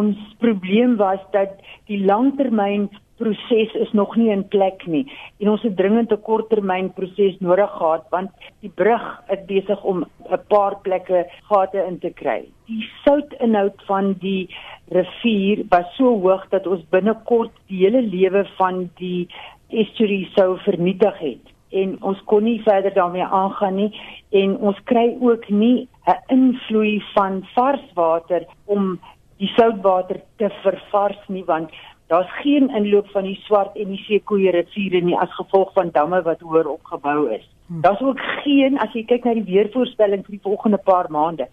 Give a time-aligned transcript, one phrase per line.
[0.00, 1.56] ons probleem was dat
[1.90, 2.88] die langtermyn
[3.20, 5.04] proses is nog nie in plek nie.
[5.40, 8.30] En ons het dringend 'n korttermyn proses nodig gehad want
[8.64, 12.40] die brug is besig om 'n paar plekke gate in te kry.
[12.66, 14.48] Die soutinhoud van die
[14.88, 19.28] rivier was so hoog dat ons binnekort die hele lewe van die
[19.68, 21.44] estuary sou vernietig het.
[21.70, 24.00] En ons kon nie verder daarmee aangaan nie.
[24.30, 29.00] En ons kry ook nie 'n invloei van vars water om
[29.40, 31.72] die soutwater te vervars nie want
[32.12, 36.22] daar's geen inloop van die swart en die seekoeie riviere nie as gevolg van damme
[36.26, 37.44] wat hoër opgebou is.
[37.68, 37.80] Hmm.
[37.84, 41.46] Daar's ook geen as jy kyk na die weervoorspelling vir die volgende paar maande,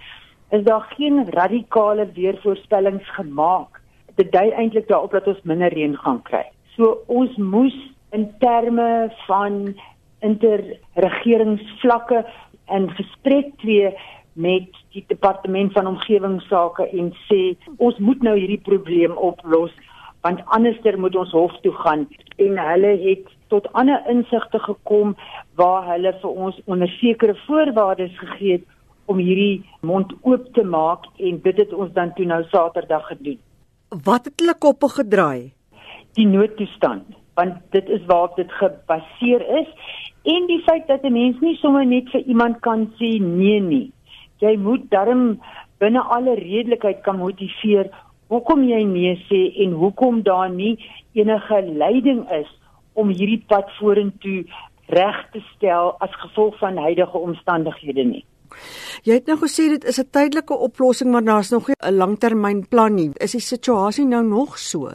[0.49, 3.81] is daar geen radikale weervoorspellings gemaak.
[4.17, 6.45] Dit dui eintlik daarop dat ons minder reën gaan kry.
[6.75, 7.77] So ons moes
[8.15, 9.75] in terme van
[10.25, 12.25] interregeringsvlakke
[12.73, 13.93] in gesprek tree
[14.37, 17.41] met die departement van omgewingsake en sê
[17.77, 19.73] ons moet nou hierdie probleem oplos
[20.25, 22.05] want anderster moet ons hof toe gaan
[22.45, 25.15] en hulle het tot ander insigte gekom
[25.59, 28.65] waar hulle vir ons onder sekere voorwaardes gegee het
[29.07, 33.39] om hierdie mond oop te maak en dit het ons dan toe nou Saterdag gedoen.
[34.03, 35.53] Wat het hulle koppe gedraai?
[36.19, 39.69] Die noodtoestand, want dit is waarop dit gebaseer is
[40.27, 43.91] en die feit dat 'n mens nie sommer net vir iemand kan sê nee nie.
[44.39, 45.39] Jy moet darm
[45.79, 47.89] binne alle redelikheid kan motiveer
[48.31, 50.75] hoekom jy nee sê en hoekom daar nie
[51.13, 52.49] enige leiding is
[52.93, 54.43] om hierdie pad vorentoe
[54.93, 58.23] reg te stel as gevolg van huidige omstandighede nie.
[59.03, 62.95] Jy het nou gesê dit is 'n tydelike oplossing maar daar's nog nie 'n langtermynplan
[62.95, 63.11] nie.
[63.19, 64.89] Is die situasie nou nog so?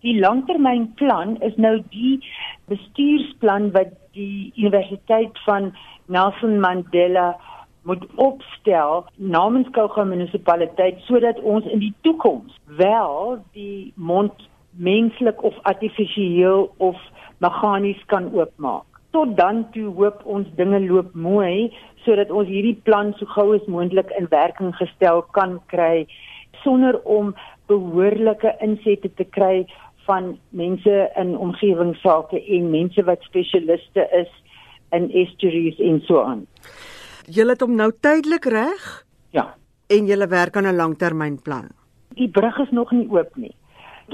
[0.00, 2.20] Die langtermynplan is nou die
[2.66, 5.74] bestuursplan wat die Universiteit van
[6.06, 7.36] Nelson Mandela
[7.82, 14.48] moet opstel namens Kouga munisipaliteit sodat ons in die toekoms wel die mond
[14.78, 16.96] menslik of artifisieel of
[17.38, 18.84] meganies kan oopmaak.
[19.10, 21.72] Tot dan toe hoop ons dinge loop mooi
[22.04, 26.06] sodat ons hierdie plan so gou as moontlik in werking gestel kan kry
[26.62, 27.34] sonder om
[27.70, 29.66] behoorlike insette te kry
[30.08, 34.30] van mense in omgewingsake en mense wat spesialiste is
[34.96, 36.46] in estuaries en so aan
[37.28, 38.86] julle het hom nou tydelik reg?
[39.36, 39.54] Ja.
[39.88, 41.68] En julle werk aan 'n langtermynplan.
[42.14, 43.54] Die brug is nog nie oop nie.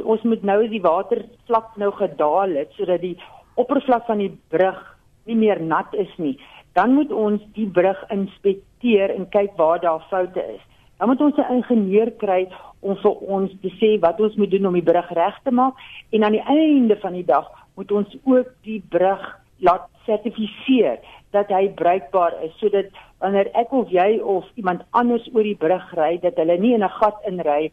[0.03, 3.19] Ons moet nou die watervlak nou gedaal het sodat die
[3.55, 6.41] oppervlak van die brug nie meer nat is nie.
[6.73, 10.61] Dan moet ons die brug inspekteer en kyk waar daar foute is.
[10.99, 12.49] Dan moet ons 'n ingenieur kry
[12.81, 15.75] om vir ons te sê wat ons moet doen om die brug reg te maak
[16.11, 20.99] en aan die einde van die dag moet ons ook die brug laat sertifiseer
[21.35, 22.91] dat hy bruikbaar is sodat
[23.23, 26.85] wanneer ek of jy of iemand anders oor die brug ry dat hulle nie in
[26.85, 27.71] 'n gat inry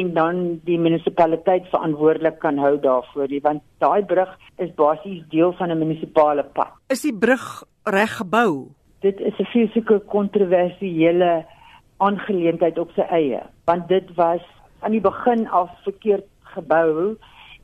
[0.00, 5.52] en dan die munisipaliteit verantwoordelik kan hou daarvoor nie want daai brug is basies deel
[5.52, 6.70] van 'n munisipale pad.
[6.88, 8.68] Is die brug reg gebou?
[9.00, 11.44] Dit is 'n fisieke kontroversiële
[11.98, 14.44] aangeleentheid op sy eie want dit was
[14.80, 17.16] aan die begin af verkeerd gebou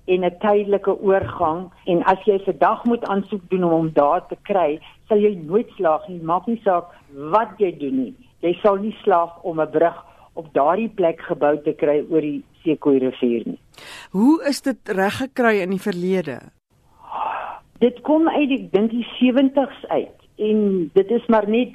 [0.06, 4.36] en 'n tydelike oorgang en as jy vandag moet aansoek doen om hom daar te
[4.42, 6.20] kry, sal jy nooit slaag nie.
[6.22, 6.84] Maak nie saak
[7.14, 8.14] wat jy doen nie.
[8.40, 12.44] Jy sal nie slaag om 'n brug op daardie plek gebou te kry oor die
[12.62, 13.58] Sekoe rivier nie.
[14.10, 16.38] Hoe is dit reg gekry in die verlede?
[17.78, 21.72] Dit kom uit dink die 70's uit en dit is maar net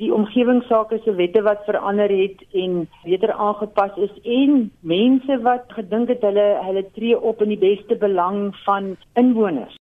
[0.00, 6.08] die omgewingsake se wette wat verander het en beter aangepas is en mense wat gedink
[6.08, 9.76] het hulle hulle tree op in die beste belang van inwoners